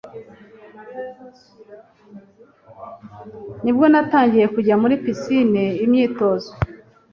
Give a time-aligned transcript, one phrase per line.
[3.63, 6.51] Nibwo natangiye kujya muri pisine imyitozo.